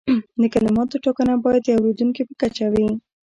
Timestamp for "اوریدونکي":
1.77-2.21